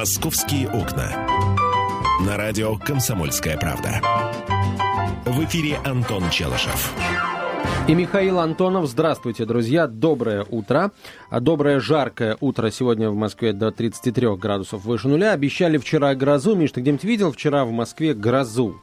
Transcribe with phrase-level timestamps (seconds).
[0.00, 1.12] «Московские окна».
[2.26, 4.00] На радио «Комсомольская правда».
[5.26, 6.94] В эфире Антон Челышев.
[7.86, 8.86] И Михаил Антонов.
[8.86, 9.86] Здравствуйте, друзья.
[9.86, 10.92] Доброе утро.
[11.30, 15.32] Доброе жаркое утро сегодня в Москве до 33 градусов выше нуля.
[15.32, 16.54] Обещали вчера грозу.
[16.54, 18.80] Миш, ты где-нибудь видел вчера в Москве грозу?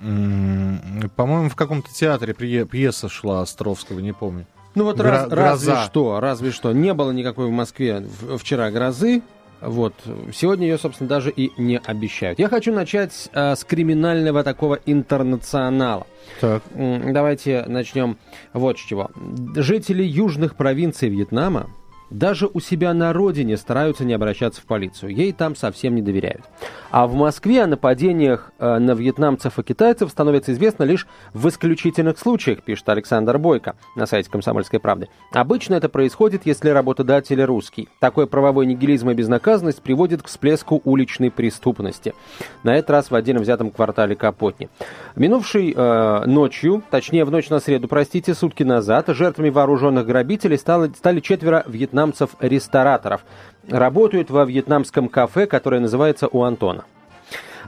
[0.00, 4.48] По-моему, в каком-то театре пьеса шла Островского, не помню.
[4.74, 6.72] Ну вот Гро- раз, разве что, разве что.
[6.72, 8.04] Не было никакой в Москве
[8.38, 9.22] вчера грозы.
[9.60, 9.94] Вот.
[10.32, 12.38] Сегодня ее, собственно, даже и не обещают.
[12.38, 16.06] Я хочу начать э, с криминального такого интернационала.
[16.40, 16.62] Так.
[16.74, 18.18] Давайте начнем
[18.52, 19.10] вот с чего.
[19.54, 21.70] Жители южных провинций Вьетнама
[22.10, 25.14] даже у себя на родине стараются не обращаться в полицию.
[25.14, 26.42] Ей там совсем не доверяют.
[26.90, 32.18] А в Москве о нападениях э, на вьетнамцев и китайцев становится известно лишь в исключительных
[32.18, 35.08] случаях, пишет Александр Бойко на сайте «Комсомольской правды».
[35.32, 37.88] Обычно это происходит, если работодатель русский.
[38.00, 42.14] Такой правовой нигилизм и безнаказанность приводит к всплеску уличной преступности.
[42.62, 44.68] На этот раз в отдельно взятом квартале Капотни.
[45.16, 50.88] Минувшей э, ночью, точнее в ночь на среду, простите, сутки назад, жертвами вооруженных грабителей стало,
[50.96, 53.22] стали четверо вьетнамцев вьетнамцев-рестораторов.
[53.68, 56.84] Работают во вьетнамском кафе, которое называется «У Антона».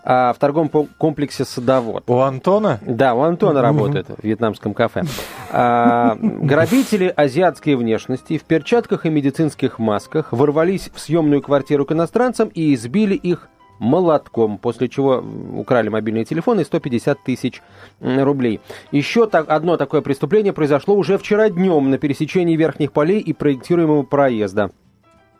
[0.05, 2.05] А в торговом комплексе «Садовод».
[2.07, 2.79] У Антона?
[2.83, 5.03] Да, у Антона работает в вьетнамском кафе.
[5.51, 12.49] А, грабители азиатской внешности в перчатках и медицинских масках ворвались в съемную квартиру к иностранцам
[12.49, 15.23] и избили их молотком, после чего
[15.55, 17.63] украли мобильные телефоны и 150 тысяч
[18.01, 18.61] рублей.
[18.93, 24.03] Еще так, одно такое преступление произошло уже вчера днем на пересечении верхних полей и проектируемого
[24.03, 24.71] проезда.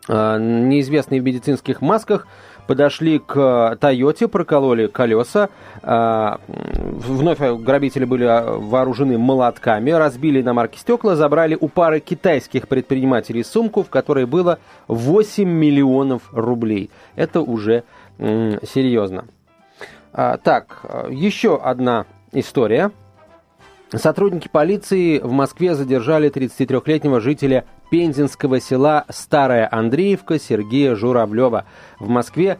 [0.07, 2.27] А, неизвестные в медицинских масках
[2.65, 5.49] подошли к Тойоте, прокололи колеса.
[5.81, 13.43] А, вновь грабители были вооружены молотками, разбили на марке стекла, забрали у пары китайских предпринимателей
[13.43, 16.89] сумку, в которой было 8 миллионов рублей.
[17.15, 17.83] Это уже
[18.19, 19.25] серьезно.
[20.11, 22.91] А, так, еще одна история.
[23.91, 31.65] Сотрудники полиции в Москве задержали 33-летнего жителя пензенского села Старая Андреевка Сергея Журавлева.
[31.99, 32.59] В Москве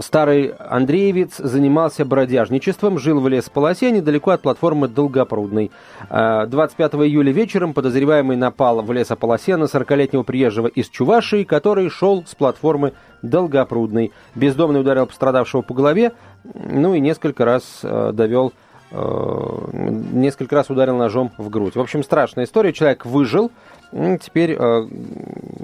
[0.00, 5.70] старый Андреевец занимался бродяжничеством, жил в лесополосе недалеко от платформы Долгопрудной.
[6.08, 12.34] 25 июля вечером подозреваемый напал в лесополосе на 40-летнего приезжего из Чувашии, который шел с
[12.34, 14.12] платформы Долгопрудной.
[14.34, 16.12] Бездомный ударил пострадавшего по голове,
[16.54, 18.52] ну и несколько раз э, довел
[18.90, 21.74] э, несколько раз ударил ножом в грудь.
[21.74, 22.72] В общем, страшная история.
[22.72, 23.50] Человек выжил,
[23.92, 24.88] теперь э,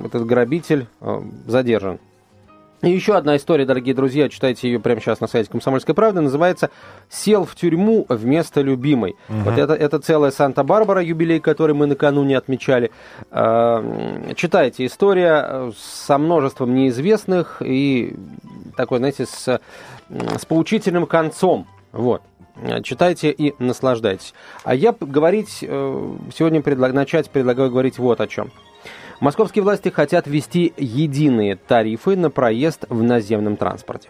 [0.05, 0.87] этот грабитель
[1.47, 1.99] задержан.
[2.83, 6.71] И еще одна история, дорогие друзья, читайте ее прямо сейчас на сайте «Комсомольской правды», называется
[7.11, 9.17] «Сел в тюрьму вместо любимой».
[9.29, 9.39] Угу.
[9.41, 12.91] Вот это, это целая Санта-Барбара, юбилей, который мы накануне отмечали.
[13.31, 18.15] А, читайте, история со множеством неизвестных и
[18.79, 19.61] такой, знаете, с,
[20.09, 21.67] с поучительным концом.
[21.93, 22.23] Вот.
[22.83, 24.33] Читайте и наслаждайтесь.
[24.65, 28.51] А я говорить э, сегодня предлаг, начать предлагаю говорить вот о чем.
[29.21, 34.09] Московские власти хотят ввести единые тарифы на проезд в наземном транспорте.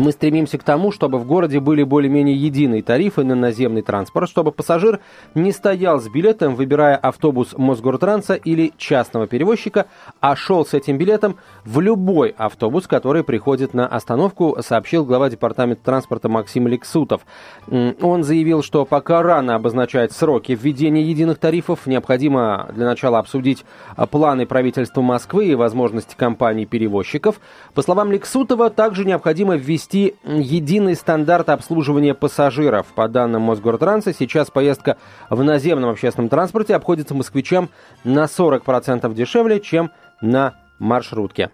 [0.00, 4.50] Мы стремимся к тому, чтобы в городе были более-менее единые тарифы на наземный транспорт, чтобы
[4.50, 5.00] пассажир
[5.34, 9.88] не стоял с билетом, выбирая автобус Мосгортранса или частного перевозчика,
[10.20, 15.84] а шел с этим билетом в любой автобус, который приходит на остановку, сообщил глава департамента
[15.84, 17.26] транспорта Максим Лексутов.
[17.68, 23.66] Он заявил, что пока рано обозначать сроки введения единых тарифов, необходимо для начала обсудить
[24.10, 27.38] планы правительства Москвы и возможности компаний-перевозчиков.
[27.74, 32.86] По словам Лексутова, также необходимо ввести ввести единый стандарт обслуживания пассажиров.
[32.94, 34.96] По данным Мосгортранса, сейчас поездка
[35.28, 37.70] в наземном общественном транспорте обходится москвичам
[38.04, 39.90] на 40% дешевле, чем
[40.20, 41.50] на маршрутке.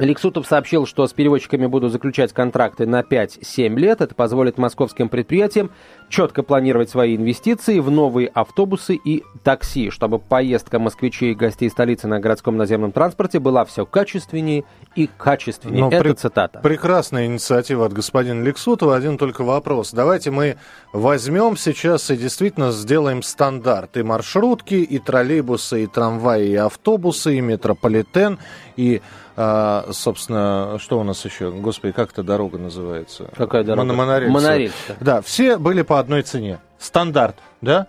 [0.00, 4.00] Лексутов сообщил, что с перевозчиками будут заключать контракты на 5-7 лет.
[4.00, 5.70] Это позволит московским предприятиям
[6.08, 12.08] четко планировать свои инвестиции в новые автобусы и такси, чтобы поездка москвичей и гостей столицы
[12.08, 14.64] на городском наземном транспорте была все качественнее
[14.96, 15.82] и качественнее.
[15.82, 16.12] Но Это при...
[16.14, 16.60] цитата.
[16.60, 18.96] Прекрасная инициатива от господина Лексутова.
[18.96, 19.92] Один только вопрос.
[19.92, 20.56] Давайте мы
[20.92, 23.98] возьмем сейчас и действительно сделаем стандарт.
[23.98, 28.38] И маршрутки, и троллейбусы, и трамваи, и автобусы, и метрополитен,
[28.76, 29.02] и
[29.42, 31.50] а, собственно, что у нас еще?
[31.50, 33.30] Господи, как эта дорога называется?
[33.34, 33.86] Какая дорога?
[33.86, 34.30] Мон- монорельс.
[34.32, 34.72] Монорельс.
[35.00, 36.58] Да, все были по одной цене.
[36.78, 37.86] Стандарт, да?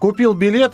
[0.00, 0.72] Купил билет,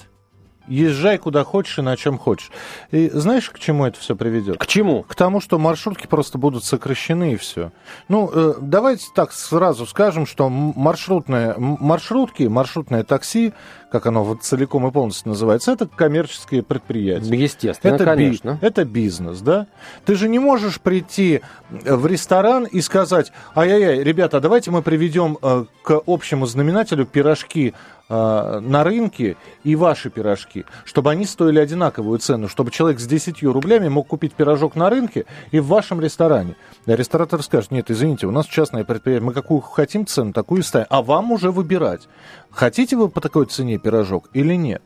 [0.70, 2.50] езжай куда хочешь и на чем хочешь.
[2.90, 4.58] И знаешь, к чему это все приведет?
[4.58, 5.02] К чему?
[5.02, 7.72] К тому, что маршрутки просто будут сокращены и все.
[8.08, 13.52] Ну, э, давайте так сразу скажем, что маршрутные, маршрутки, маршрутное такси,
[13.90, 17.34] как оно вот целиком и полностью называется, это коммерческие предприятия.
[17.34, 18.58] Естественно, это конечно.
[18.60, 19.66] Би, это бизнес, да?
[20.06, 21.40] Ты же не можешь прийти
[21.70, 27.99] в ресторан и сказать, ай-яй-яй, ребята, давайте мы приведем э, к общему знаменателю пирожки Э,
[28.10, 33.88] на рынке и ваши пирожки, чтобы они стоили одинаковую цену, чтобы человек с 10 рублями
[33.88, 36.56] мог купить пирожок на рынке и в вашем ресторане.
[36.86, 41.02] Ресторатор скажет, нет, извините, у нас частное предприятие, мы какую хотим цену, такую ставим, а
[41.02, 42.08] вам уже выбирать,
[42.50, 44.82] хотите вы по такой цене пирожок или нет.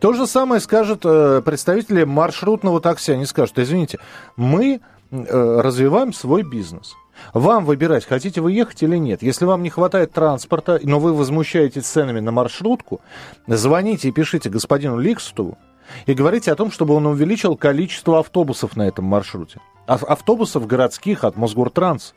[0.00, 3.12] То же самое скажут э, представители маршрутного такси.
[3.12, 3.98] Они скажут, извините,
[4.36, 4.80] мы
[5.10, 6.94] э, развиваем свой бизнес.
[7.32, 9.22] Вам выбирать, хотите вы ехать или нет.
[9.22, 13.00] Если вам не хватает транспорта, но вы возмущаетесь ценами на маршрутку,
[13.46, 15.58] звоните и пишите господину Ликстову
[16.06, 19.60] и говорите о том, чтобы он увеличил количество автобусов на этом маршруте.
[19.86, 22.14] Автобусов городских от Мосгортранс.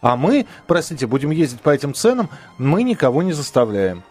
[0.00, 4.04] А мы, простите, будем ездить по этим ценам, мы никого не заставляем.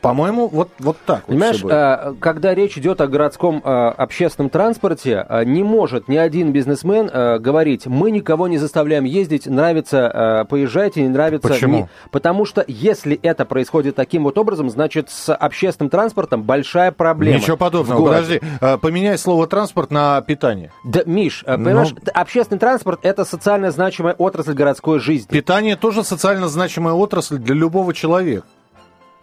[0.00, 1.24] По-моему, вот, вот так.
[1.24, 6.16] Понимаешь, вот э, когда речь идет о городском э, общественном транспорте, э, не может ни
[6.16, 7.08] один бизнесмен
[7.40, 11.48] говорить, мы никого не заставляем ездить, нравится, поезжайте, не нравится.
[11.48, 11.78] Почему?
[11.78, 11.88] Не...
[12.10, 17.38] Потому что если это происходит таким вот образом, значит, с общественным транспортом большая проблема.
[17.38, 18.04] Ничего подобного.
[18.04, 18.40] Подожди,
[18.80, 20.72] поменяй слово транспорт на питание.
[20.84, 22.12] Да, Миш, понимаешь, Но...
[22.14, 25.30] общественный транспорт это социально значимая отрасль городской жизни.
[25.30, 28.44] Питание тоже социально значимая отрасль для любого человека.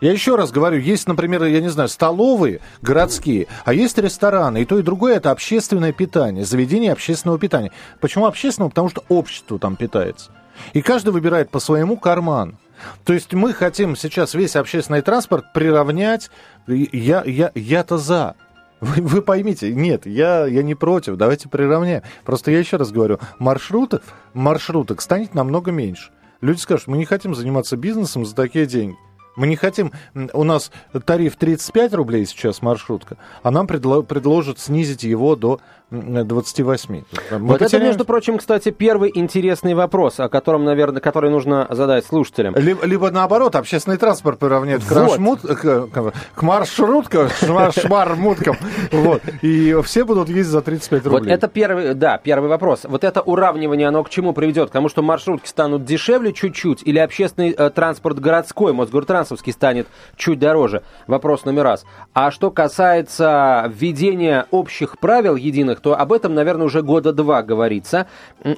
[0.01, 4.61] Я еще раз говорю, есть, например, я не знаю, столовые городские, а есть рестораны.
[4.61, 7.71] И то, и другое это общественное питание, заведение общественного питания.
[8.01, 8.69] Почему общественного?
[8.69, 10.31] Потому что общество там питается.
[10.73, 12.57] И каждый выбирает по своему карману.
[13.05, 16.29] То есть мы хотим сейчас весь общественный транспорт приравнять.
[16.67, 18.35] Я, я, я-то за.
[18.81, 22.03] Вы, вы поймите, нет, я, я не против, давайте приравняем.
[22.25, 24.01] Просто я еще раз говорю, маршрутов,
[24.33, 26.11] маршруток станет намного меньше.
[26.41, 28.97] Люди скажут, мы не хотим заниматься бизнесом за такие деньги.
[29.35, 29.91] Мы не хотим...
[30.33, 30.71] У нас
[31.05, 35.59] тариф 35 рублей сейчас маршрутка, а нам предло, предложат снизить его до
[35.91, 36.93] 28.
[36.93, 37.03] Мы
[37.37, 37.83] вот потеряем...
[37.83, 42.55] это, между прочим, кстати, первый интересный вопрос, о котором, наверное, который нужно задать слушателям.
[42.55, 44.89] Либо, либо наоборот, общественный транспорт приравняют вот.
[44.89, 48.57] к, рашмут, к, к, к маршруткам, шмармуткам,
[48.91, 51.19] вот, и все будут ездить за 35 рублей.
[51.19, 52.81] Вот это первый, да, первый вопрос.
[52.83, 54.69] Вот это уравнивание, оно к чему приведет?
[54.69, 59.87] К тому, что маршрутки станут дешевле чуть-чуть, или общественный э, транспорт городской, Мосгортрансовский, станет
[60.17, 60.81] чуть дороже?
[61.05, 61.85] Вопрос номер раз.
[62.13, 68.07] А что касается введения общих правил единых, то об этом, наверное, уже года два говорится.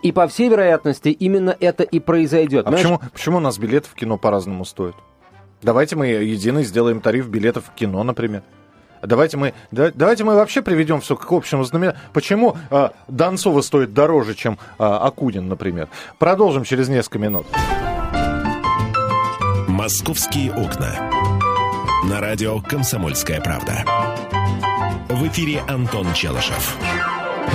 [0.02, 2.66] И по всей вероятности именно это и произойдет.
[2.66, 4.96] А почему, почему у нас билеты в кино по-разному стоят?
[5.62, 8.44] Давайте мы единый сделаем тариф билетов в кино, например.
[9.04, 12.02] Давайте мы, да, давайте мы вообще приведем все к общему знаменателю.
[12.14, 15.90] Почему э, Донцова стоит дороже, чем э, Акунин, например?
[16.20, 17.46] Продолжим через несколько минут.
[19.68, 20.96] «Московские окна».
[22.06, 23.84] На радио «Комсомольская правда».
[25.10, 26.78] В эфире Антон Челышев.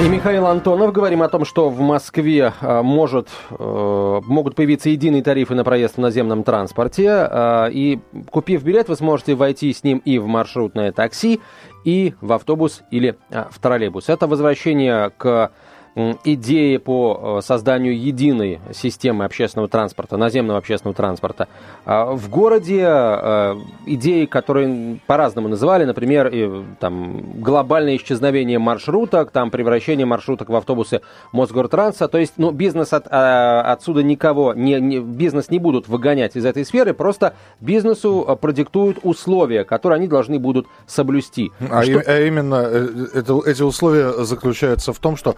[0.00, 0.93] И Михаил Антонов.
[0.93, 5.97] Говорим о том, что в Москве а, может, э, могут появиться единые тарифы на проезд
[5.97, 7.09] в наземном транспорте.
[7.11, 8.00] А, и
[8.31, 11.41] купив билет, вы сможете войти с ним и в маршрутное такси,
[11.85, 14.09] и в автобус или в троллейбус.
[14.09, 15.53] Это возвращение к
[15.94, 21.49] идеи по э, созданию единой системы общественного транспорта, наземного общественного транспорта.
[21.85, 23.56] А в городе э,
[23.87, 26.33] идеи, которые по-разному называли, например,
[26.81, 31.03] там, глобальное исчезновение маршруток, там, превращение маршруток в автобусы
[31.33, 32.09] Мосгортранса.
[32.09, 36.45] То есть ну, бизнес от, а, отсюда никого, не, не, бизнес не будут выгонять из
[36.45, 41.52] этой сферы, просто бизнесу э, продиктуют условия, которые они должны будут соблюсти.
[41.71, 42.02] А, что...
[42.07, 45.37] а именно это, эти условия заключаются в том, что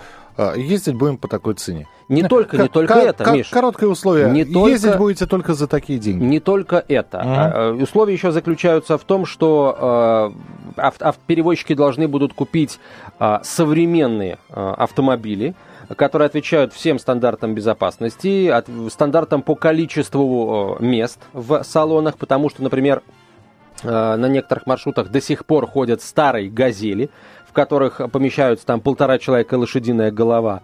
[0.55, 1.89] ездить будем по такой цене.
[2.09, 3.49] Не э, только, не только это, Миш.
[3.49, 4.31] Короткое условие.
[4.31, 6.23] Не ездить только, будете только за такие деньги.
[6.23, 7.19] Не только это.
[7.19, 7.83] Mm-hmm.
[7.83, 10.35] Условия еще заключаются в том, что
[10.77, 12.79] э, ав- перевозчики должны будут купить
[13.19, 15.55] э, современные э, автомобили,
[15.97, 22.63] которые отвечают всем стандартам безопасности, от, стандартам по количеству э, мест в салонах, потому что,
[22.63, 23.03] например,
[23.83, 27.11] э, на некоторых маршрутах до сих пор ходят старые газели,
[27.55, 30.63] в которых помещаются там полтора человека лошадиная голова.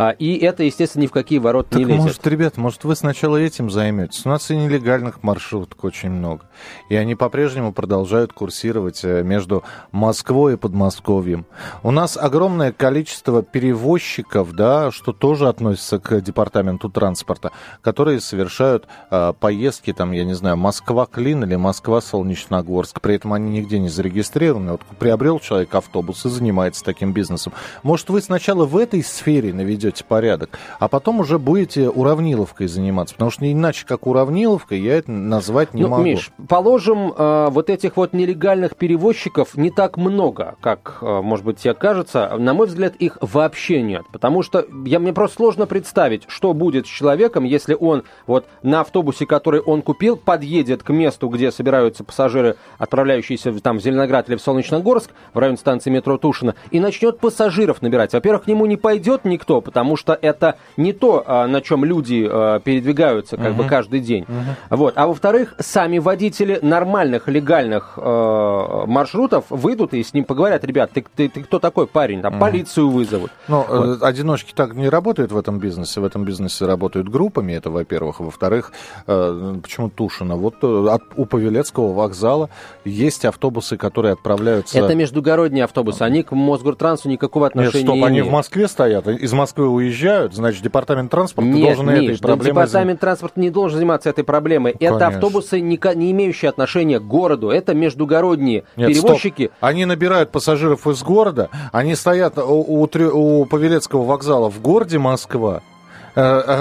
[0.00, 2.02] А, и это, естественно, ни в какие ворота так не лезет.
[2.02, 4.24] Может, ребят, может, вы сначала этим займетесь?
[4.24, 6.44] У нас и нелегальных маршруток очень много.
[6.88, 11.46] И они по-прежнему продолжают курсировать э, между Москвой и Подмосковьем.
[11.82, 17.50] У нас огромное количество перевозчиков, да, что тоже относится к департаменту транспорта,
[17.80, 23.00] которые совершают э, поездки, там, я не знаю, Москва-Клин или Москва-Солнечногорск.
[23.00, 24.72] При этом они нигде не зарегистрированы.
[24.72, 27.52] Вот приобрел человек автобус и занимается таким бизнесом.
[27.82, 33.14] Может, вы сначала в этой сфере наведете порядок, а потом уже будете уравниловкой заниматься.
[33.14, 36.02] Потому что иначе, как уравниловкой, я это назвать не ну, могу.
[36.02, 41.58] Миш, положим, э, вот этих вот нелегальных перевозчиков не так много, как, э, может быть,
[41.58, 42.36] тебе кажется.
[42.38, 44.04] На мой взгляд, их вообще нет.
[44.12, 48.80] Потому что я, мне просто сложно представить, что будет с человеком, если он вот на
[48.80, 54.36] автобусе, который он купил, подъедет к месту, где собираются пассажиры, отправляющиеся там, в Зеленоград или
[54.36, 58.12] в Солнечногорск, в район станции метро Тушина, и начнет пассажиров набирать.
[58.12, 62.26] Во-первых, к нему не пойдет никто, потому что это не то, а, на чем люди
[62.26, 63.54] а, передвигаются как uh-huh.
[63.54, 64.24] бы каждый день.
[64.24, 64.76] Uh-huh.
[64.76, 64.94] Вот.
[64.96, 71.04] А во-вторых, сами водители нормальных, легальных э, маршрутов выйдут и с ним поговорят, ребят, ты,
[71.14, 72.22] ты, ты кто такой парень?
[72.22, 72.40] Там uh-huh.
[72.40, 73.30] полицию вызовут.
[73.46, 74.02] Ну, вот.
[74.02, 76.00] одиночки так не работают в этом бизнесе.
[76.00, 78.20] В этом бизнесе работают группами, это во-первых.
[78.20, 78.72] Во-вторых,
[79.06, 80.36] э, почему Тушина?
[80.36, 82.48] Вот от, у Павелецкого вокзала
[82.86, 84.78] есть автобусы, которые отправляются...
[84.78, 88.28] Это междугородние автобусы, они к Мосгортрансу никакого отношения Нет, стоп, не они имеют.
[88.28, 92.52] в Москве стоят, из Москвы уезжают, значит, департамент транспорта Нет, должен Миш, этой проблемой...
[92.52, 94.76] департамент транспорта не должен заниматься этой проблемой.
[94.78, 95.18] Ну, это конечно.
[95.18, 99.46] автобусы, не, не имеющие отношения к городу, это междугородние Нет, перевозчики.
[99.46, 99.56] Стоп.
[99.60, 105.62] Они набирают пассажиров из города, они стоят у, у, у Павелецкого вокзала в городе Москва,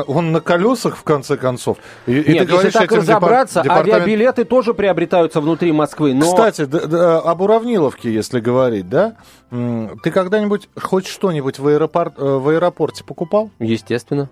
[0.08, 1.78] он на колесах, в конце концов.
[2.06, 3.96] И, Нет, и ты говоришь, если так разобраться, департамент...
[3.96, 6.14] авиабилеты тоже приобретаются внутри Москвы.
[6.14, 6.26] Но...
[6.26, 9.16] Кстати, да, да, об Уравниловке, если говорить, да?
[9.50, 13.50] Ты когда-нибудь хоть что-нибудь в, аэропорт, в аэропорте покупал?
[13.60, 14.30] Естественно.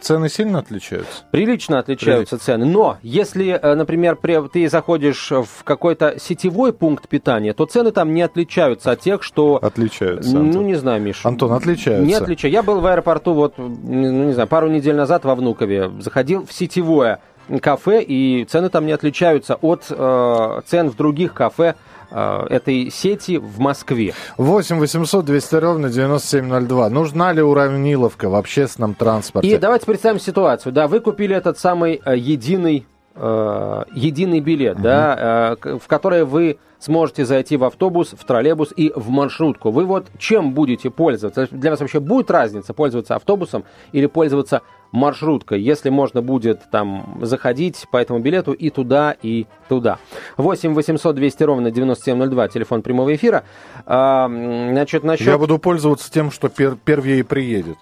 [0.00, 1.24] Цены сильно отличаются?
[1.30, 2.54] Прилично отличаются Прилично.
[2.54, 2.66] цены.
[2.66, 4.18] Но если, например,
[4.52, 9.58] ты заходишь в какой-то сетевой пункт питания, то цены там не отличаются от тех, что...
[9.62, 10.30] Отличаются.
[10.30, 10.50] Антон.
[10.50, 11.24] Ну, не знаю, Миш.
[11.24, 12.06] Антон, отличаются.
[12.06, 12.48] Не отличаются.
[12.48, 15.90] Я был в аэропорту, вот, ну, не знаю, пару недель назад во Внукове.
[16.00, 17.20] Заходил в сетевое
[17.60, 21.74] кафе, и цены там не отличаются от э, цен в других кафе
[22.14, 24.14] этой сети в Москве.
[24.36, 26.88] 8 800 200 ровно 9702.
[26.90, 29.48] Нужна ли уравниловка в общественном транспорте?
[29.48, 30.72] И давайте представим ситуацию.
[30.72, 34.82] Да, вы купили этот самый единый, единый билет, угу.
[34.84, 39.70] да, в который вы сможете зайти в автобус, в троллейбус и в маршрутку.
[39.70, 41.48] Вы вот чем будете пользоваться?
[41.50, 44.60] Для вас вообще будет разница пользоваться автобусом или пользоваться
[44.94, 49.98] маршруткой, если можно будет там заходить по этому билету и туда, и туда.
[50.36, 53.42] 8 800 200 ровно 9702, телефон прямого эфира.
[53.86, 55.26] А, значит, насчет...
[55.26, 57.76] Я буду пользоваться тем, что пер первее приедет.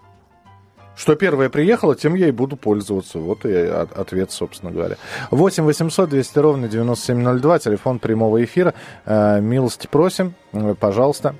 [0.96, 3.18] Что первое приехало, тем я и буду пользоваться.
[3.18, 4.96] Вот и ответ, собственно говоря.
[5.30, 8.72] 8 800 200 ровно 9702, телефон прямого эфира.
[9.04, 10.34] Э, милости просим,
[10.80, 11.34] пожалуйста.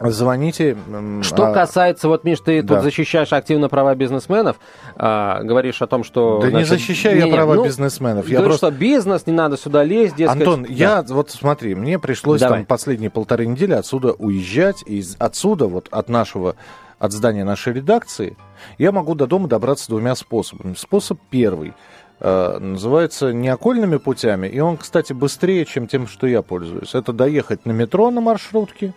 [0.00, 0.78] Звоните.
[1.22, 1.52] Что а...
[1.52, 2.76] касается, вот, Миш, ты да.
[2.76, 4.56] тут защищаешь активно права бизнесменов,
[4.96, 6.40] а, говоришь о том, что...
[6.40, 8.26] Да значит, не защищаю не, я права ну, бизнесменов.
[8.26, 8.68] Я говорю, просто...
[8.68, 10.38] что бизнес, не надо сюда лезть, дескать...
[10.38, 10.68] Антон, да.
[10.70, 12.60] я, вот смотри, мне пришлось Давай.
[12.60, 16.56] там последние полторы недели отсюда уезжать, и отсюда, вот от нашего,
[16.98, 18.38] от здания нашей редакции,
[18.78, 20.72] я могу до дома добраться двумя способами.
[20.78, 21.74] Способ первый
[22.20, 26.94] э, называется неокольными путями, и он, кстати, быстрее, чем тем, что я пользуюсь.
[26.94, 28.94] Это доехать на метро на маршрутке,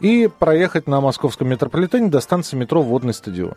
[0.00, 3.54] и проехать на московском метрополитене до станции метро «Водный стадион».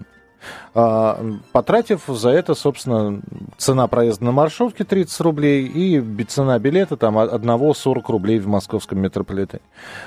[0.73, 3.21] А, потратив за это, собственно,
[3.57, 8.99] цена проезда на маршрутке 30 рублей и цена билета там одного 40 рублей в московском
[8.99, 9.61] метрополитене.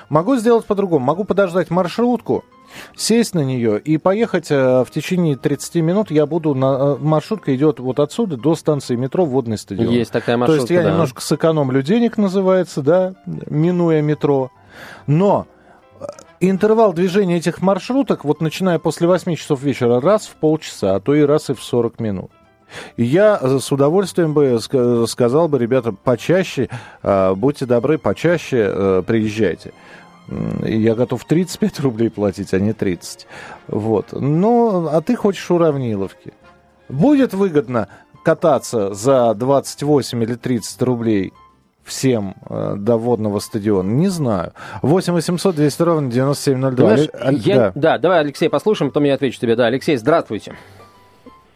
[0.08, 1.04] Могу сделать по-другому.
[1.04, 2.44] Могу подождать маршрутку,
[2.96, 6.10] сесть на нее и поехать э, в течение 30 минут.
[6.10, 6.96] Я буду на...
[6.96, 9.92] Э, маршрутка идет вот отсюда до станции метро «Водный стадион».
[9.92, 10.90] Есть такая маршрутка, То есть я да.
[10.90, 14.50] немножко сэкономлю денег, называется, да, минуя метро.
[15.06, 15.46] Но
[16.40, 21.14] интервал движения этих маршруток, вот начиная после 8 часов вечера, раз в полчаса, а то
[21.14, 22.30] и раз и в 40 минут.
[22.96, 24.58] Я с удовольствием бы
[25.08, 26.68] сказал бы, ребята, почаще,
[27.02, 29.72] а, будьте добры, почаще э, приезжайте.
[30.64, 33.28] Я готов 35 рублей платить, а не 30.
[33.68, 34.08] Вот.
[34.10, 36.32] Ну, а ты хочешь уравниловки.
[36.88, 37.88] Будет выгодно
[38.24, 41.32] кататься за 28 или 30 рублей
[41.86, 43.88] всем э, до водного стадиона?
[43.88, 44.52] Не знаю.
[44.82, 46.86] 8 800 200 ровно 9702.
[46.86, 47.36] Знаешь, Али...
[47.38, 47.56] я...
[47.56, 47.72] да.
[47.74, 49.56] да, давай, Алексей, послушаем, потом я отвечу тебе.
[49.56, 50.56] Да, Алексей, здравствуйте.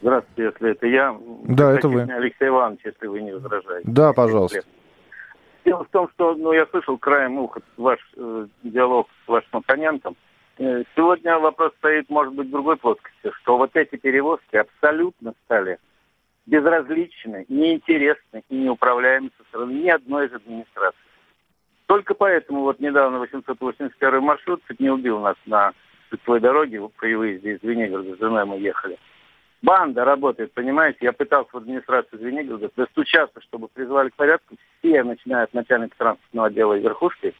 [0.03, 1.17] Здравствуйте, если это я.
[1.45, 2.03] Да, это вы.
[2.03, 3.89] Алексей Иванович, если вы не возражаете.
[3.89, 4.63] Да, пожалуйста.
[5.65, 10.17] Дело в том, что ну, я слышал краем уха ваш э, диалог с вашим оппонентом.
[10.59, 15.79] Э, Сегодня вопрос стоит, может быть, в другой плоскости, что вот эти перевозки абсолютно стали
[16.47, 21.01] безразличны, неинтересны и неуправляемы со стороны ни одной из администраций.
[21.87, 25.73] Только поэтому вот недавно 881 маршрут чуть не убил нас на
[26.11, 28.99] путевой дороге при выезде из Звенигорода, с женой мы ехали.
[29.63, 30.99] Банда работает, понимаете?
[31.03, 34.57] Я пытался в администрацию Звенигорода достучаться, чтобы призвали к порядку.
[34.79, 37.35] Все, начиная от начальника транспортного отдела и верхушки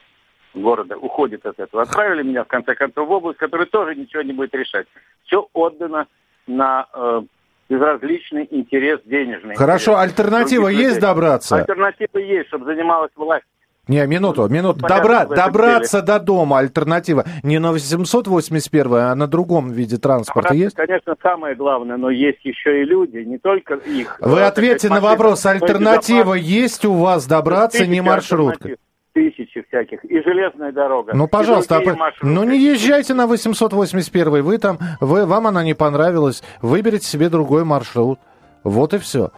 [0.52, 1.83] города, уходят от этого.
[1.83, 4.87] Отправили меня, в конце концов, в область, которая тоже ничего не будет решать.
[5.25, 6.09] Все отдано
[6.47, 7.23] на э,
[7.70, 9.54] безразличный интерес денежный.
[9.54, 10.10] Хорошо, интерес.
[10.10, 11.00] альтернатива Других есть людей.
[11.08, 11.56] добраться?
[11.56, 13.44] Альтернатива есть, чтобы занималась власть.
[13.88, 14.80] Не, минуту, минуту.
[14.82, 17.24] Понятно, Добра- добраться до дома альтернатива.
[17.42, 20.76] Не на 881, а на другом виде транспорта Добраться, есть?
[20.76, 24.16] Конечно, самое главное, но есть еще и люди, не только их.
[24.20, 25.44] Вы ответьте на вопрос.
[25.46, 28.76] Альтернатива есть у вас добраться не маршруткой?
[29.12, 30.04] Тысячи всяких.
[30.04, 31.12] И железная дорога.
[31.14, 36.42] Ну, пожалуйста, а ну не езжайте на 881, вы там, вы, вам она не понравилась,
[36.62, 38.20] выберите себе другой маршрут.
[38.62, 39.30] Вот и все.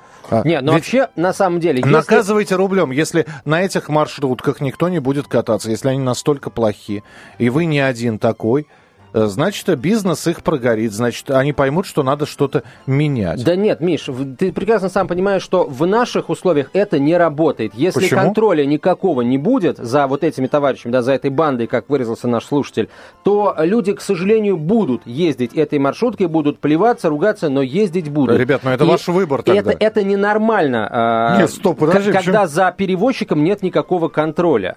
[0.45, 1.91] Не, ну вообще, на самом деле, если...
[1.91, 7.03] Наказывайте рублем, если на этих маршрутках никто не будет кататься, если они настолько плохи,
[7.39, 8.67] и вы не один такой,
[9.13, 13.45] значит, бизнес их прогорит, значит, они поймут, что надо что-то менять.
[13.45, 17.75] Да нет, Миш, ты прекрасно сам понимаешь, что в наших условиях это не работает.
[17.75, 18.21] Если Почему?
[18.21, 22.45] контроля никакого не будет за вот этими товарищами, да, за этой бандой, как выразился наш
[22.45, 22.89] слушатель,
[23.25, 28.39] то люди, к сожалению, будут ездить этой маршруткой, будут плеваться, ругаться, но ездить будут.
[28.39, 29.61] Ребят, ну это И ваш выбор тогда.
[29.61, 32.33] Это, это ненормально, а, Нет, стоп, подожди, к- почему?
[32.33, 34.77] когда за перевозчиком нет никакого контроля.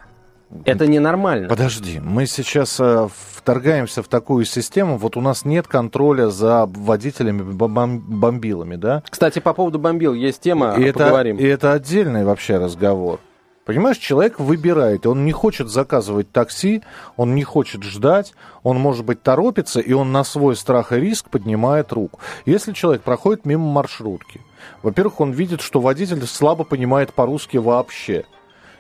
[0.64, 1.48] Это ненормально.
[1.48, 7.42] Подожди, мы сейчас э, вторгаемся в такую систему, вот у нас нет контроля за водителями
[7.42, 9.04] бом- бомбилами, да?
[9.10, 11.38] Кстати, по поводу бомбил есть тема, и, это, поговорим.
[11.38, 13.20] и это отдельный вообще разговор.
[13.66, 16.84] Понимаешь, человек выбирает, он не хочет заказывать такси,
[17.18, 21.32] он не хочет ждать, он, может быть, торопится, и он на свой страх и риск
[21.32, 22.20] поднимает руку.
[22.46, 24.42] Если человек проходит мимо маршрутки,
[24.84, 28.26] во-первых, он видит, что водитель слабо понимает по-русски вообще.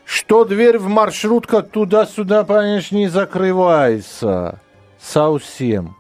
[0.06, 4.62] Что дверь в маршрутка туда-сюда, понимаешь, не закрывается.
[5.00, 5.96] Совсем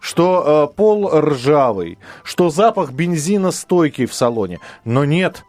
[0.00, 4.60] что э, пол ржавый, что запах бензина стойкий в салоне.
[4.84, 5.44] Но нет,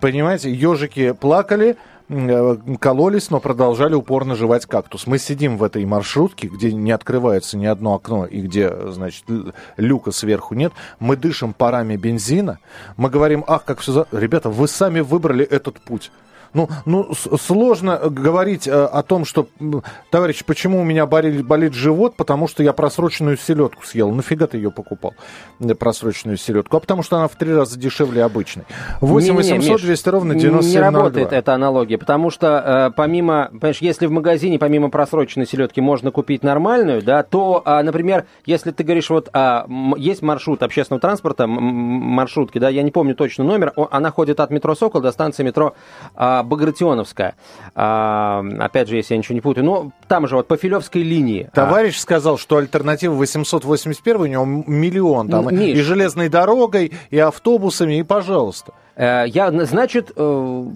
[0.00, 1.76] понимаете, ежики плакали,
[2.08, 5.06] э, кололись, но продолжали упорно жевать кактус.
[5.06, 9.24] Мы сидим в этой маршрутке, где не открывается ни одно окно и где, значит,
[9.76, 10.72] люка сверху нет.
[10.98, 12.58] Мы дышим парами бензина.
[12.96, 13.92] Мы говорим, ах, как все...
[13.92, 14.06] За...
[14.12, 16.10] Ребята, вы сами выбрали этот путь.
[16.54, 19.48] Ну, ну сложно говорить э, о том, что,
[20.10, 24.10] товарищ, почему у меня болит, болит живот, потому что я просроченную селедку съел.
[24.10, 25.14] Нафига ты ее покупал,
[25.60, 26.76] э, просроченную селедку?
[26.76, 28.64] А потому что она в три раза дешевле обычной.
[29.00, 30.90] 8 Не-не-не, 800 Миш, 200 ровно Не 9702.
[30.90, 36.10] работает эта аналогия, потому что э, помимо, понимаешь, если в магазине помимо просроченной селедки можно
[36.10, 41.46] купить нормальную, да, то, а, например, если ты говоришь, вот м- есть маршрут общественного транспорта,
[41.46, 45.74] маршрутки, да, я не помню точно номер, она ходит от метро Сокол до станции метро
[46.14, 47.34] а, Багратионовская.
[47.74, 51.48] А, опять же, если я ничего не путаю, но там же вот по Филевской линии.
[51.52, 55.28] А, Товарищ сказал, что альтернатива 881 у него миллион.
[55.28, 55.76] Там, Миш.
[55.76, 58.72] и железной дорогой, и автобусами, и пожалуйста.
[58.96, 60.66] Э, я, значит, э,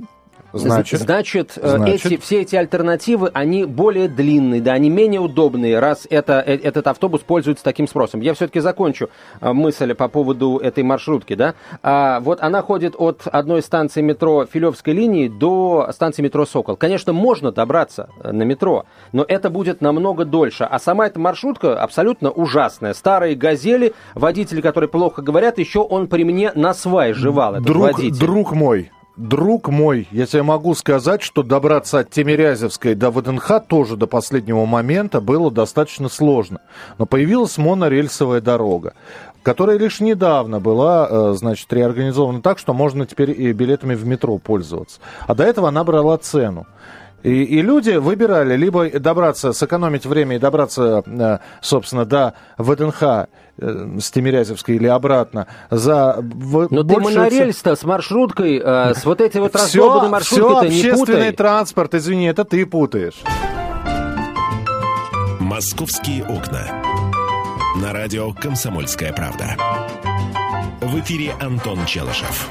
[0.53, 1.01] Значит?
[1.01, 2.07] Значит, э, Значит?
[2.07, 6.87] Эти, все эти альтернативы, они более длинные, да, они менее удобные, раз это, э, этот
[6.87, 8.21] автобус пользуется таким спросом.
[8.21, 9.09] Я все-таки закончу
[9.41, 11.55] э, мысль по поводу этой маршрутки, да.
[11.83, 16.77] А, вот она ходит от одной станции метро Филевской линии до станции метро Сокол.
[16.77, 20.65] Конечно, можно добраться на метро, но это будет намного дольше.
[20.65, 22.95] А сама эта маршрутка абсолютно ужасная.
[22.95, 27.83] Старые газели, водители, которые плохо говорят, еще он при мне на свай жевал, этот друг,
[27.83, 28.19] водитель.
[28.19, 33.96] друг мой, друг мой, я тебе могу сказать, что добраться от Тимирязевской до ВДНХ тоже
[33.96, 36.61] до последнего момента было достаточно сложно.
[36.98, 38.94] Но появилась монорельсовая дорога,
[39.42, 44.38] которая лишь недавно была, э, значит, реорганизована так, что можно теперь и билетами в метро
[44.38, 45.01] пользоваться.
[45.27, 46.66] А до этого она брала цену.
[47.22, 53.26] И, и люди выбирали либо добраться, сэкономить время и добраться, э, собственно, до ВДНХ э,
[54.00, 59.40] с Тимирязевской или обратно за в- Но ты монорельс-то с маршруткой, э, с вот этой
[59.40, 63.20] вот все, раздолбанной маршруткой-то не общественный транспорт, извини, это ты путаешь.
[65.38, 66.82] «Московские окна».
[67.80, 69.56] На радио «Комсомольская правда».
[70.80, 72.48] В эфире Антон Челышев.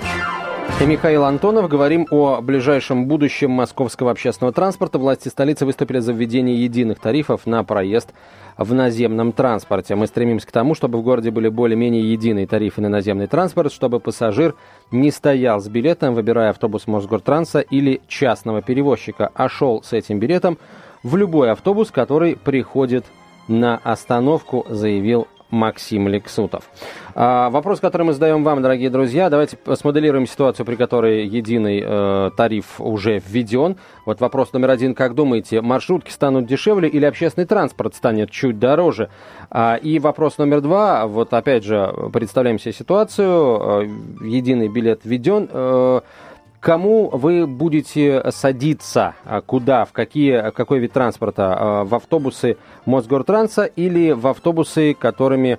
[0.80, 1.70] И Михаил Антонов.
[1.70, 4.98] Говорим о ближайшем будущем московского общественного транспорта.
[4.98, 8.14] Власти столицы выступили за введение единых тарифов на проезд
[8.58, 9.96] в наземном транспорте.
[9.96, 14.00] Мы стремимся к тому, чтобы в городе были более-менее единые тарифы на наземный транспорт, чтобы
[14.00, 14.56] пассажир
[14.92, 20.58] не стоял с билетом, выбирая автобус Мосгортранса или частного перевозчика, а шел с этим билетом
[21.04, 23.06] в любой автобус, который приходит
[23.48, 26.64] на остановку, заявил Максим Лексутов.
[27.14, 32.32] А, вопрос, который мы задаем вам, дорогие друзья, давайте смоделируем ситуацию, при которой единый э,
[32.36, 33.78] тариф уже введен.
[34.06, 39.10] Вот вопрос номер один, как думаете, маршрутки станут дешевле или общественный транспорт станет чуть дороже?
[39.50, 45.50] А, и вопрос номер два, вот опять же, представляем себе ситуацию, э, единый билет введен,
[45.52, 46.02] э,
[46.62, 49.16] Кому вы будете садиться?
[49.26, 49.86] А куда?
[49.86, 51.56] В какие, какой вид транспорта?
[51.58, 55.58] А, в автобусы Мосгортранса или в автобусы, которыми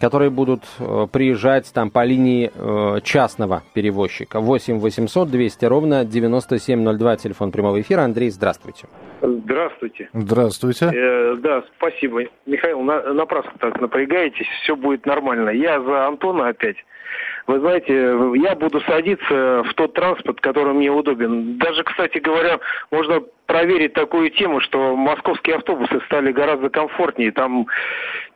[0.00, 4.40] которые будут э, приезжать там по линии э, частного перевозчика.
[4.40, 8.00] 8 800 200 ровно 9702, телефон прямого эфира.
[8.00, 8.86] Андрей, здравствуйте.
[9.20, 10.08] Здравствуйте.
[10.14, 10.86] Здравствуйте.
[10.86, 12.22] Э, да, спасибо.
[12.46, 15.50] Михаил, на, напрасно так напрягаетесь, все будет нормально.
[15.50, 16.76] Я за Антона опять.
[17.50, 17.92] Вы знаете,
[18.46, 21.58] я буду садиться в тот транспорт, который мне удобен.
[21.58, 22.60] Даже, кстати говоря,
[22.92, 27.32] можно проверить такую тему, что московские автобусы стали гораздо комфортнее.
[27.32, 27.66] Там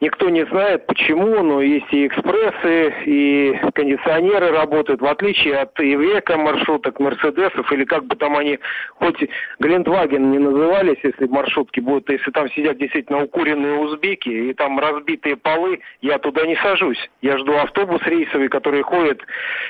[0.00, 6.36] никто не знает почему, но есть и экспрессы, и кондиционеры работают, в отличие от Ивека
[6.36, 8.58] маршруток, Мерседесов, или как бы там они,
[8.96, 9.24] хоть
[9.60, 15.36] Глендваген не назывались, если маршрутки будут, если там сидят действительно укуренные узбеки, и там разбитые
[15.36, 16.98] полы, я туда не сажусь.
[17.22, 19.22] Я жду автобус рейсовый, который ходит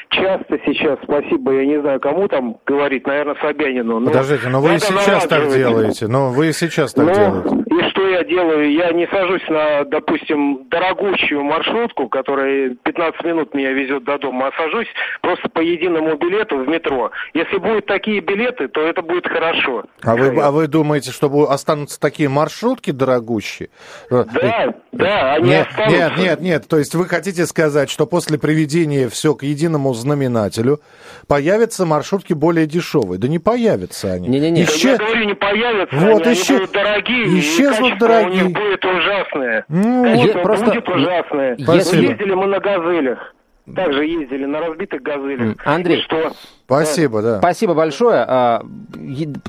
[0.09, 4.00] часто сейчас, спасибо, я не знаю, кому там говорить, наверное, Собянину.
[4.00, 6.07] Но Подождите, но вы сейчас так делаете.
[6.09, 7.63] Но вы сейчас так Но, делаете.
[7.74, 8.72] И что я делаю?
[8.72, 14.62] Я не сажусь на, допустим, дорогущую маршрутку, которая 15 минут меня везет до дома, а
[14.62, 14.87] сажусь
[15.22, 17.10] просто по единому билету в метро.
[17.32, 19.84] Если будут такие билеты, то это будет хорошо.
[20.02, 23.70] А вы, а вы думаете, что останутся такие маршрутки дорогущие?
[24.08, 25.96] Да, да, они нет, останутся.
[25.96, 26.68] Нет, нет, нет.
[26.68, 30.80] То есть вы хотите сказать, что после приведения все к единому знаменателю
[31.26, 33.18] появятся маршрутки более дешевые?
[33.18, 34.28] Да не появятся они.
[34.28, 34.64] Не-не-не.
[34.64, 34.84] Исчез...
[34.84, 36.50] Я говорю, не появятся вот, они, исчез...
[36.50, 37.40] они будут дорогие,
[37.72, 38.42] исчезнут дорогие.
[38.42, 39.64] у них будет ужасное.
[39.68, 40.64] Ну, Качество просто...
[40.66, 41.57] будет ужасное.
[41.61, 42.03] Спасибо.
[42.03, 43.35] Ездили мы на «Газелях».
[43.74, 45.57] Также ездили на разбитых «Газелях».
[45.64, 46.33] Андрей, что?
[46.66, 47.38] Спасибо, да.
[47.38, 48.24] Спасибо большое.
[48.27, 48.62] А,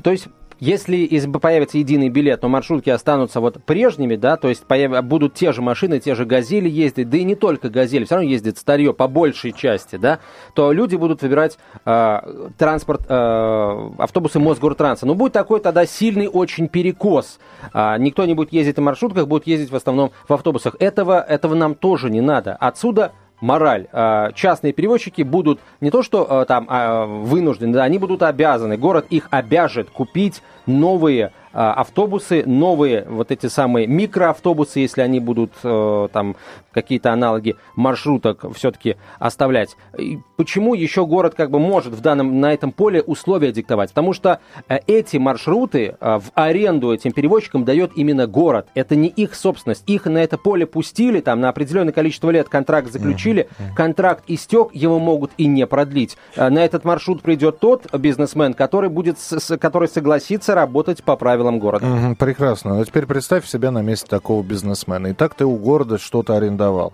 [0.02, 5.04] То есть если появится единый билет, но маршрутки останутся вот прежними, да, то есть появ...
[5.04, 8.30] будут те же машины, те же «Газели» ездить, да и не только «Газели», все равно
[8.30, 10.20] ездит старье по большей части, да,
[10.54, 15.06] то люди будут выбирать э, транспорт, э, автобусы Мосгортранса.
[15.06, 17.38] Но будет такой тогда сильный очень перекос.
[17.72, 20.76] А, никто не будет ездить на маршрутках, будет ездить в основном в автобусах.
[20.78, 22.54] Этого, этого нам тоже не надо.
[22.54, 23.86] Отсюда мораль.
[23.92, 29.06] А, частные перевозчики будут не то что а, там а, вынуждены, они будут обязаны, город
[29.10, 36.36] их обяжет купить новые автобусы, новые вот эти самые микроавтобусы, если они будут э, там
[36.70, 39.76] какие-то аналоги маршруток все-таки оставлять.
[39.98, 43.88] И почему еще город как бы может в данном, на этом поле условия диктовать?
[43.88, 48.68] Потому что э, эти маршруты э, в аренду этим перевозчикам дает именно город.
[48.74, 49.84] Это не их собственность.
[49.86, 54.98] Их на это поле пустили, там на определенное количество лет контракт заключили, контракт истек, его
[54.98, 56.18] могут и не продлить.
[56.36, 59.16] На этот маршрут придет тот бизнесмен, который, будет,
[59.58, 61.86] который согласится работать по правилам города.
[61.86, 62.80] Угу, прекрасно.
[62.80, 65.08] А теперь представь себя на месте такого бизнесмена.
[65.08, 66.92] И так ты у города что-то арендовал.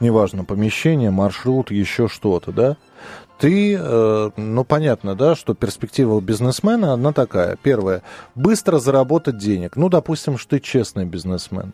[0.00, 2.76] Неважно, помещение, маршрут, еще что-то, да?
[3.42, 7.56] ты, э, ну, понятно, да, что перспектива бизнесмена, одна такая.
[7.60, 8.02] Первое,
[8.36, 9.74] быстро заработать денег.
[9.74, 11.72] Ну, допустим, что ты честный бизнесмен.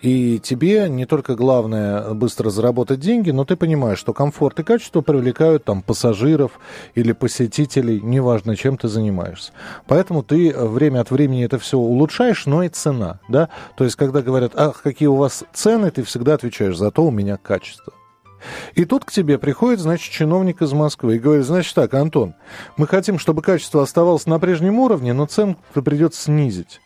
[0.00, 5.00] И тебе не только главное быстро заработать деньги, но ты понимаешь, что комфорт и качество
[5.00, 6.58] привлекают там пассажиров
[6.94, 9.52] или посетителей, неважно, чем ты занимаешься.
[9.86, 13.48] Поэтому ты время от времени это все улучшаешь, но и цена, да.
[13.76, 17.36] То есть, когда говорят, ах, какие у вас цены, ты всегда отвечаешь, зато у меня
[17.36, 17.92] качество.
[18.74, 22.34] И тут к тебе приходит, значит, чиновник из Москвы и говорит, значит так, Антон,
[22.76, 26.80] мы хотим, чтобы качество оставалось на прежнем уровне, но цену придется снизить.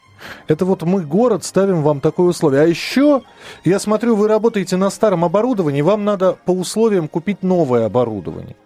[0.48, 2.62] Это вот мы, город, ставим вам такое условие.
[2.62, 3.22] А еще,
[3.64, 8.56] я смотрю, вы работаете на старом оборудовании, вам надо по условиям купить новое оборудование.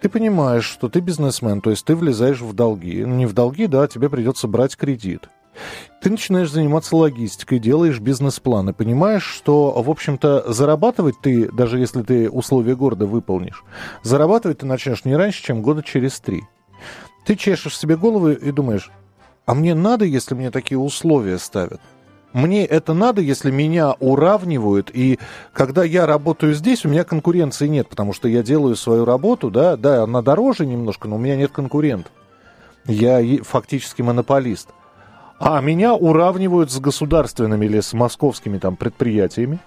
[0.00, 3.04] Ты понимаешь, что ты бизнесмен, то есть ты влезаешь в долги.
[3.04, 5.28] Не в долги, да, тебе придется брать кредит.
[6.00, 12.02] Ты начинаешь заниматься логистикой, делаешь бизнес-план и понимаешь, что, в общем-то, зарабатывать ты, даже если
[12.02, 13.64] ты условия города выполнишь,
[14.04, 16.44] зарабатывать ты начнешь не раньше, чем года через три.
[17.26, 18.92] Ты чешешь себе голову и думаешь,
[19.48, 21.80] а мне надо, если мне такие условия ставят?
[22.34, 25.18] Мне это надо, если меня уравнивают, и
[25.54, 29.78] когда я работаю здесь, у меня конкуренции нет, потому что я делаю свою работу, да,
[29.78, 32.12] да, она дороже немножко, но у меня нет конкурентов.
[32.84, 34.68] Я фактически монополист.
[35.38, 39.60] А меня уравнивают с государственными или с московскими там предприятиями.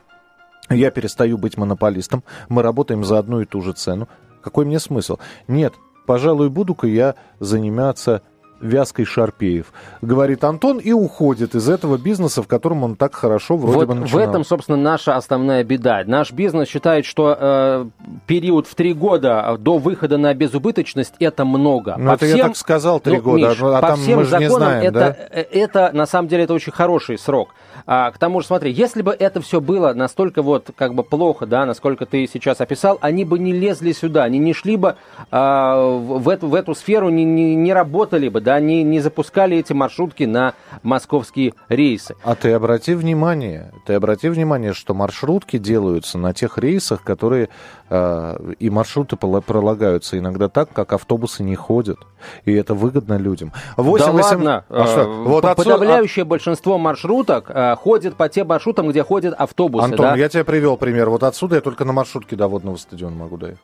[0.69, 4.07] Я перестаю быть монополистом, мы работаем за одну и ту же цену.
[4.43, 5.17] Какой мне смысл?
[5.47, 5.73] Нет,
[6.05, 8.21] пожалуй, буду-ка я заниматься
[8.61, 13.77] Вязкой Шарпеев, говорит Антон, и уходит из этого бизнеса, в котором он так хорошо вроде
[13.77, 14.25] вот бы начинал.
[14.25, 16.03] В этом, собственно, наша основная беда.
[16.05, 17.85] Наш бизнес считает, что э,
[18.27, 21.95] период в три года до выхода на безубыточность это много.
[21.97, 24.23] Ну, это всем, я так сказал, три ну, года, Миш, а по там всем мы
[24.23, 25.15] же законам не знаем, это, да?
[25.31, 27.49] Э, это, на самом деле, это очень хороший срок.
[27.85, 31.45] А, к тому же, смотри, если бы это все было настолько вот как бы плохо,
[31.45, 34.95] да, насколько ты сейчас описал, они бы не лезли сюда, они не шли бы
[35.31, 39.57] а, в, эту, в эту сферу, не, не, не работали бы, да, не, не запускали
[39.57, 42.15] эти маршрутки на московские рейсы.
[42.23, 47.49] А ты обрати внимание, ты обрати внимание, что маршрутки делаются на тех рейсах, которые
[47.89, 51.99] э, и маршруты пролагаются иногда так, как автобусы не ходят,
[52.45, 53.53] и это выгодно людям.
[53.77, 54.23] 8, да 8...
[54.23, 55.05] ладно, а что?
[55.25, 56.25] Вот подавляющее отсюда...
[56.25, 59.85] большинство маршруток э, ходит по тем маршрутам, где ходят автобусы.
[59.85, 60.15] Антон, да?
[60.15, 61.09] я тебе привел пример.
[61.09, 63.61] Вот отсюда я только на маршрутке до водного стадиона могу доехать.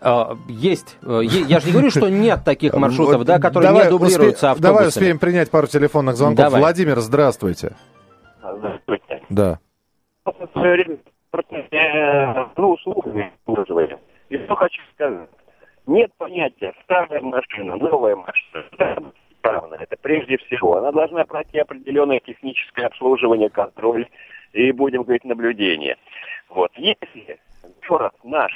[0.00, 0.98] А, есть.
[1.02, 4.74] Э, я же не говорю, что нет таких маршрутов, да, которые давай, не дублируются автобусами.
[4.74, 6.44] Давай успеем принять пару телефонных звонков.
[6.44, 6.60] Давай.
[6.60, 7.76] Владимир, здравствуйте.
[8.40, 9.22] Здравствуйте.
[9.30, 9.58] Да.
[10.54, 10.98] Время
[12.56, 13.98] ну, услугами пользовали.
[14.28, 15.28] И что хочу сказать.
[15.86, 19.12] Нет понятия старая машина, новая машина.
[19.42, 20.78] Это прежде всего.
[20.78, 24.08] Она должна пройти определенное техническое обслуживание, контроль
[24.52, 25.96] и, будем говорить, наблюдение.
[26.48, 26.70] Вот.
[26.76, 27.38] Если
[27.88, 28.52] город наш,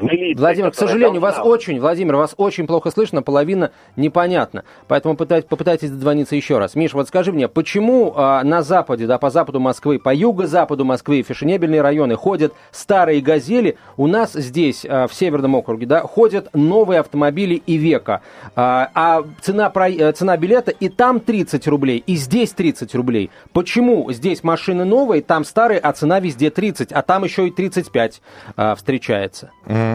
[0.00, 1.42] Милиция, Владимир, к сожалению, должна...
[1.42, 4.64] вас очень, Владимир, вас очень плохо слышно, половина непонятна.
[4.88, 6.74] Поэтому пытайтесь, попытайтесь дозвониться еще раз.
[6.74, 11.22] Миш, вот скажи мне, почему а, на западе, да, по западу Москвы, по юго-западу Москвы,
[11.22, 17.00] фешенебельные районы ходят старые газели, у нас здесь, а, в Северном округе, да, ходят новые
[17.00, 18.22] автомобили и века.
[18.56, 23.30] А, а цена, про, э, цена билета и там 30 рублей, и здесь 30 рублей.
[23.52, 28.22] Почему здесь машины новые, там старые, а цена везде 30, а там еще и 35
[28.56, 29.50] а, встречается?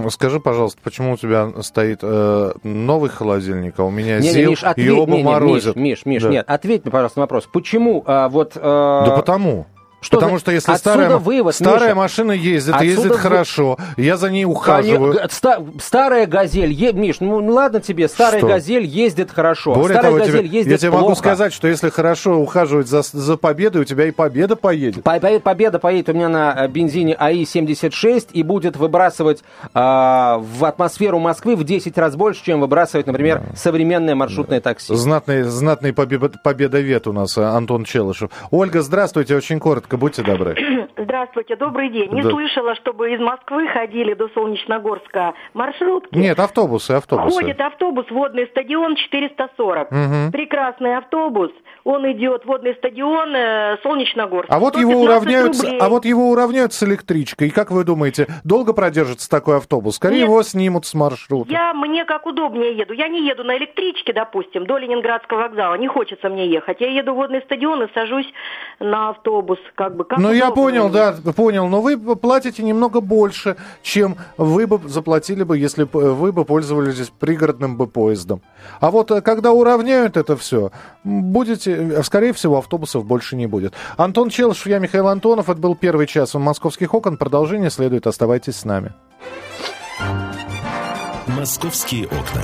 [0.09, 4.49] Скажи, пожалуйста, почему у тебя стоит э, новый холодильник, а у меня не, ЗИЛ, не,
[4.51, 5.75] Миш, ответь, и оба не, не, морозят?
[5.75, 6.29] Миш, Миш да.
[6.29, 7.47] нет, ответь мне, пожалуйста, на вопрос.
[7.51, 8.53] Почему а, вот...
[8.55, 9.05] А...
[9.05, 9.67] Да потому.
[10.03, 10.41] Что Потому за...
[10.41, 13.17] что если старая, вывод, старая Миша, машина ездит, ездит вы...
[13.17, 15.19] хорошо, я за ней ухаживаю.
[15.19, 15.29] Они...
[15.31, 15.59] Ста...
[15.81, 16.93] Старая газель, е...
[16.93, 18.47] Миш, ну, ну ладно тебе, старая что?
[18.47, 19.73] газель ездит хорошо.
[19.73, 20.57] Более старая того, газель тебе...
[20.57, 21.03] ездит я тебе плохо.
[21.03, 25.03] могу сказать, что если хорошо ухаживать за, за победой, у тебя и победа поедет.
[25.03, 31.19] По Победа поедет у меня на э, бензине АИ-76 и будет выбрасывать э, в атмосферу
[31.19, 33.55] Москвы в 10 раз больше, чем выбрасывает, например, да.
[33.55, 34.71] современное маршрутное да.
[34.71, 34.93] такси.
[34.95, 36.41] Знатный, знатный побед...
[36.43, 38.29] победовед у нас, э, Антон Челышев.
[38.51, 40.55] Ольга, здравствуйте, очень коротко, будьте добры.
[40.97, 42.11] Здравствуйте, добрый день.
[42.11, 42.29] Не да.
[42.29, 46.17] слышала, чтобы из Москвы ходили до Солнечногорска маршрутки.
[46.17, 47.35] Нет, автобусы, автобусы.
[47.35, 49.91] Ходит автобус, водный стадион 440.
[49.91, 50.31] Угу.
[50.31, 51.51] Прекрасный автобус.
[51.83, 54.49] Он идет, водный стадион, э, Солнечногорск.
[54.49, 57.49] А вот, его уравняют, а вот его уравняют с электричкой.
[57.49, 59.95] И как вы думаете, долго продержится такой автобус?
[59.95, 61.51] Скорее Нет, его снимут с маршрута.
[61.51, 62.93] Я, мне как удобнее еду.
[62.93, 65.75] Я не еду на электричке, допустим, до Ленинградского вокзала.
[65.75, 66.79] Не хочется мне ехать.
[66.79, 68.31] Я еду в водный стадион и сажусь
[68.79, 69.59] на автобус.
[69.83, 71.67] Как бы, как ну, я понял, да, понял.
[71.67, 77.11] Но вы платите немного больше, чем вы бы заплатили бы, если бы вы бы пользовались
[77.19, 78.41] пригородным бы поездом.
[78.79, 80.71] А вот э, когда уравняют это все,
[81.03, 83.73] будете Э, скорее всего, автобусов больше не будет.
[83.97, 85.49] Антон Челышев, я Михаил Антонов.
[85.49, 87.17] Это был первый час «Московских окон».
[87.17, 88.07] Продолжение следует.
[88.07, 88.93] Оставайтесь с нами.
[91.27, 92.41] «Московские окна».